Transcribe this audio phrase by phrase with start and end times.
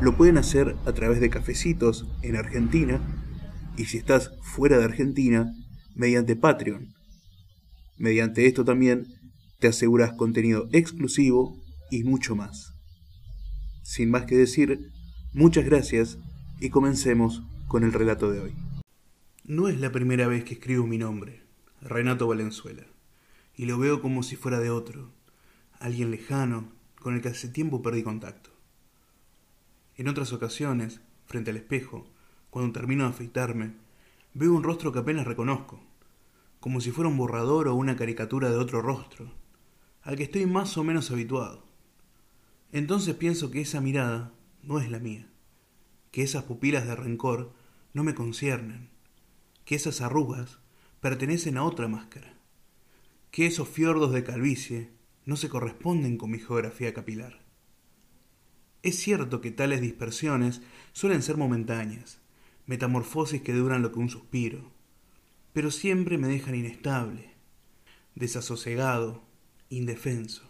[0.00, 3.00] lo pueden hacer a través de cafecitos en Argentina
[3.76, 5.52] y si estás fuera de Argentina,
[5.94, 6.94] mediante Patreon.
[7.98, 9.06] Mediante esto también
[9.58, 11.54] te aseguras contenido exclusivo
[11.90, 12.72] y mucho más.
[13.82, 14.90] Sin más que decir,
[15.34, 16.18] muchas gracias
[16.60, 18.54] y comencemos con el relato de hoy.
[19.44, 21.42] No es la primera vez que escribo mi nombre,
[21.82, 22.86] Renato Valenzuela,
[23.54, 25.12] y lo veo como si fuera de otro,
[25.78, 28.59] alguien lejano con el que hace tiempo perdí contacto.
[30.00, 32.06] En otras ocasiones, frente al espejo,
[32.48, 33.74] cuando termino de afeitarme,
[34.32, 35.78] veo un rostro que apenas reconozco,
[36.58, 39.30] como si fuera un borrador o una caricatura de otro rostro,
[40.00, 41.66] al que estoy más o menos habituado.
[42.72, 45.28] Entonces pienso que esa mirada no es la mía,
[46.12, 47.52] que esas pupilas de rencor
[47.92, 48.88] no me conciernen,
[49.66, 50.60] que esas arrugas
[51.02, 52.38] pertenecen a otra máscara,
[53.30, 54.92] que esos fiordos de calvicie
[55.26, 57.49] no se corresponden con mi geografía capilar.
[58.82, 62.20] Es cierto que tales dispersiones suelen ser momentáneas,
[62.66, 64.72] metamorfosis que duran lo que un suspiro,
[65.52, 67.34] pero siempre me dejan inestable,
[68.14, 69.22] desasosegado,
[69.68, 70.48] indefenso.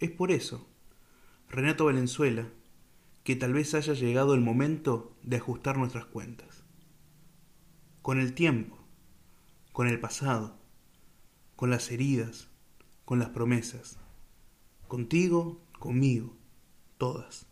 [0.00, 0.68] Es por eso,
[1.48, 2.48] Renato Valenzuela,
[3.24, 6.64] que tal vez haya llegado el momento de ajustar nuestras cuentas.
[8.02, 8.78] Con el tiempo,
[9.72, 10.58] con el pasado,
[11.56, 12.48] con las heridas,
[13.04, 13.98] con las promesas,
[14.88, 16.39] contigo, conmigo,
[17.00, 17.46] todas.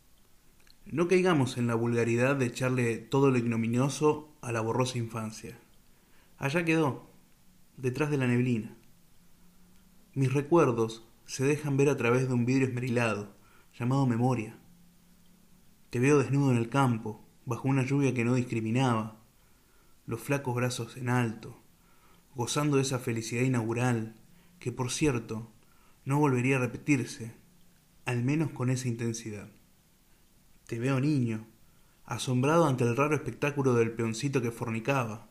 [0.85, 5.59] No caigamos en la vulgaridad de echarle todo lo ignominioso a la borrosa infancia.
[6.37, 7.09] Allá quedó,
[7.79, 8.77] detrás de la neblina.
[10.13, 13.35] Mis recuerdos se dejan ver a través de un vidrio esmerilado,
[13.79, 14.59] llamado memoria.
[15.89, 19.17] Te veo desnudo en el campo, bajo una lluvia que no discriminaba,
[20.05, 21.59] los flacos brazos en alto,
[22.35, 24.15] gozando de esa felicidad inaugural
[24.59, 25.51] que, por cierto,
[26.05, 27.38] no volvería a repetirse,
[28.09, 29.51] al menos con esa intensidad.
[30.67, 31.47] Te veo niño,
[32.07, 35.29] asombrado ante el raro espectáculo del peoncito que fornicaba.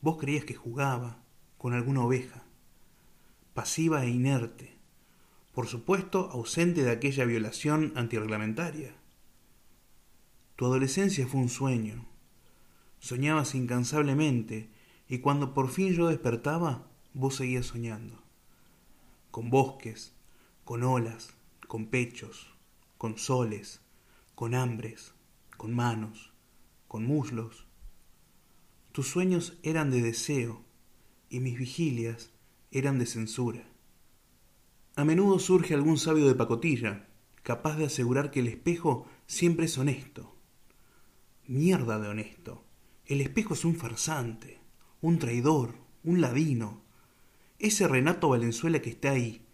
[0.00, 1.24] Vos creías que jugaba
[1.58, 2.44] con alguna oveja,
[3.52, 4.76] pasiva e inerte,
[5.52, 8.94] por supuesto ausente de aquella violación antirreglamentaria.
[10.54, 12.06] Tu adolescencia fue un sueño.
[13.00, 14.70] Soñabas incansablemente
[15.08, 18.22] y cuando por fin yo despertaba, vos seguías soñando.
[19.32, 20.12] Con bosques,
[20.62, 21.34] con olas,
[21.70, 22.52] con pechos,
[22.98, 23.80] con soles,
[24.34, 25.14] con hambres,
[25.56, 26.32] con manos,
[26.88, 27.64] con muslos.
[28.90, 30.64] Tus sueños eran de deseo
[31.28, 32.32] y mis vigilias
[32.72, 33.68] eran de censura.
[34.96, 37.06] A menudo surge algún sabio de pacotilla,
[37.44, 40.36] capaz de asegurar que el espejo siempre es honesto.
[41.46, 42.64] Mierda de honesto.
[43.06, 44.58] El espejo es un farsante,
[45.00, 46.82] un traidor, un ladino.
[47.60, 49.46] Ese Renato Valenzuela que está ahí,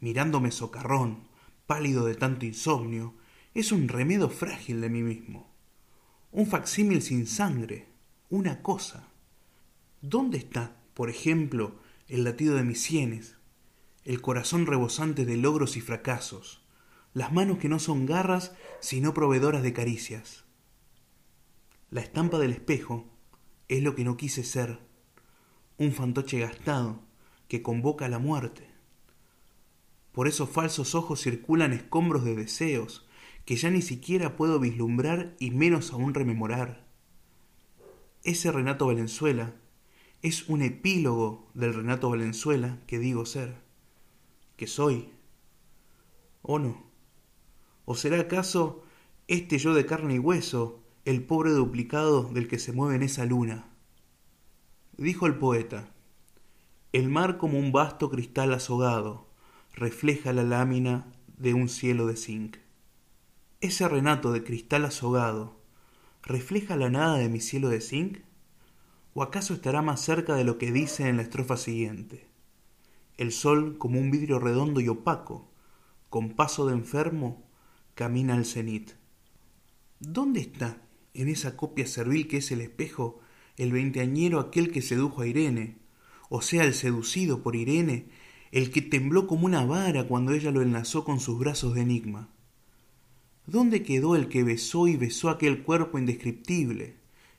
[0.00, 1.27] mirándome socarrón,
[1.68, 3.14] pálido de tanto insomnio,
[3.52, 5.54] es un remedo frágil de mí mismo,
[6.32, 7.86] un facsímil sin sangre,
[8.30, 9.10] una cosa.
[10.00, 13.36] ¿Dónde está, por ejemplo, el latido de mis sienes,
[14.04, 16.64] el corazón rebosante de logros y fracasos,
[17.12, 20.46] las manos que no son garras sino proveedoras de caricias?
[21.90, 23.12] La estampa del espejo
[23.68, 24.78] es lo que no quise ser,
[25.76, 27.02] un fantoche gastado
[27.46, 28.77] que convoca a la muerte.
[30.18, 33.06] Por esos falsos ojos circulan escombros de deseos,
[33.44, 36.88] que ya ni siquiera puedo vislumbrar y menos aún rememorar.
[38.24, 39.54] Ese Renato Valenzuela
[40.20, 43.62] es un epílogo del Renato Valenzuela que digo ser,
[44.56, 45.12] que soy.
[46.42, 46.90] ¿O no?
[47.84, 48.82] ¿O será acaso
[49.28, 53.24] este yo de carne y hueso, el pobre duplicado del que se mueve en esa
[53.24, 53.68] luna?
[54.96, 55.94] Dijo el poeta,
[56.92, 59.27] el mar como un vasto cristal azogado
[59.78, 62.56] refleja la lámina de un cielo de zinc.
[63.60, 65.60] ¿Ese renato de cristal azogado
[66.22, 68.18] refleja la nada de mi cielo de zinc?
[69.14, 72.26] ¿O acaso estará más cerca de lo que dice en la estrofa siguiente?
[73.16, 75.48] El sol, como un vidrio redondo y opaco,
[76.08, 77.48] con paso de enfermo,
[77.94, 78.92] camina al cenit.
[80.00, 80.82] ¿Dónde está,
[81.14, 83.20] en esa copia servil que es el espejo,
[83.56, 85.78] el veinteañero aquel que sedujo a Irene,
[86.30, 88.08] o sea, el seducido por Irene,
[88.52, 92.28] el que tembló como una vara cuando ella lo enlazó con sus brazos de enigma?
[93.46, 96.96] ¿Dónde quedó el que besó y besó aquel cuerpo indescriptible,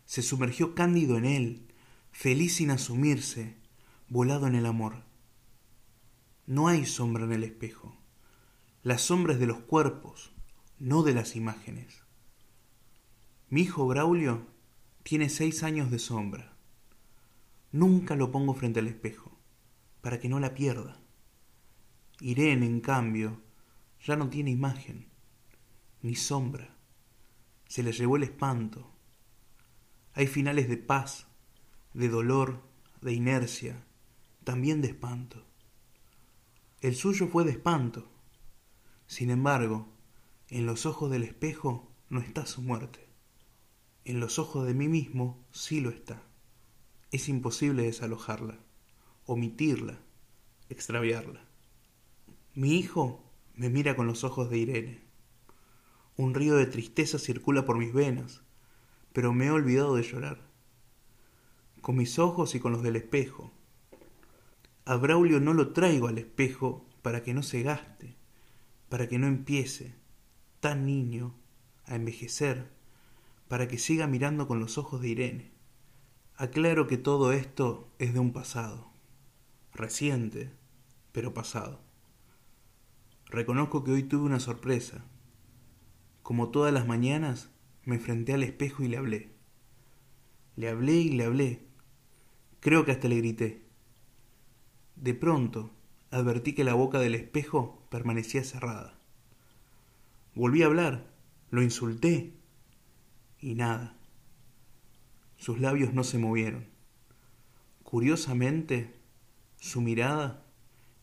[0.10, 1.68] se sumergió cándido en él,
[2.12, 3.56] feliz sin asumirse,
[4.08, 5.04] volado en el amor.
[6.48, 7.96] No hay sombra en el espejo.
[8.82, 10.32] La sombra es de los cuerpos,
[10.80, 12.02] no de las imágenes.
[13.50, 14.48] Mi hijo Braulio
[15.04, 16.58] tiene seis años de sombra.
[17.72, 19.38] Nunca lo pongo frente al espejo,
[20.02, 20.99] para que no la pierda.
[22.22, 23.42] Irene, en cambio,
[24.04, 25.08] ya no tiene imagen,
[26.02, 26.76] ni sombra.
[27.68, 28.92] Se le llevó el espanto.
[30.14, 31.28] Hay finales de paz,
[31.94, 32.62] de dolor,
[33.02, 33.86] de inercia,
[34.44, 35.46] también de espanto.
[36.82, 38.12] El suyo fue de espanto.
[39.08, 39.94] Sin embargo,
[40.50, 43.08] en los ojos del espejo no está su muerte.
[44.04, 46.24] En los ojos de mí mismo sí lo está.
[47.12, 48.60] Es imposible desalojarla,
[49.26, 50.00] omitirla,
[50.70, 51.49] extraviarla.
[52.60, 53.24] Mi hijo
[53.56, 55.00] me mira con los ojos de Irene.
[56.18, 58.44] Un río de tristeza circula por mis venas,
[59.14, 60.42] pero me he olvidado de llorar.
[61.80, 63.54] Con mis ojos y con los del espejo.
[64.84, 68.18] A Braulio no lo traigo al espejo para que no se gaste,
[68.90, 69.96] para que no empiece,
[70.60, 71.36] tan niño,
[71.86, 72.74] a envejecer,
[73.48, 75.52] para que siga mirando con los ojos de Irene.
[76.36, 78.92] Aclaro que todo esto es de un pasado,
[79.72, 80.52] reciente,
[81.14, 81.88] pero pasado.
[83.30, 85.06] Reconozco que hoy tuve una sorpresa.
[86.24, 87.52] Como todas las mañanas,
[87.86, 89.36] me enfrenté al espejo y le hablé.
[90.56, 91.68] Le hablé y le hablé.
[92.60, 93.66] Creo que hasta le grité.
[94.96, 95.72] De pronto,
[96.10, 99.00] advertí que la boca del espejo permanecía cerrada.
[100.34, 101.14] Volví a hablar,
[101.52, 102.34] lo insulté
[103.40, 103.96] y nada.
[105.38, 106.68] Sus labios no se movieron.
[107.84, 109.00] Curiosamente,
[109.58, 110.46] su mirada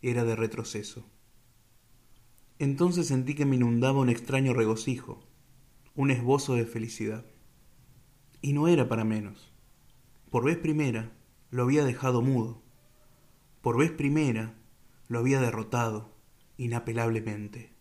[0.03, 1.05] era de retroceso.
[2.59, 5.23] Entonces sentí que me inundaba un extraño regocijo,
[5.95, 7.25] un esbozo de felicidad.
[8.41, 9.53] Y no era para menos.
[10.31, 11.13] Por vez primera
[11.51, 12.63] lo había dejado mudo.
[13.61, 14.55] Por vez primera
[15.09, 16.15] lo había derrotado
[16.57, 17.73] inapelablemente.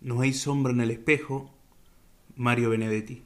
[0.00, 1.50] No hay sombra en el espejo,
[2.34, 3.24] Mario Benedetti.